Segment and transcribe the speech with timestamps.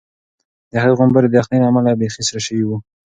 [0.71, 2.77] د هغې غومبوري د یخنۍ له امله بیخي سره شوي وو.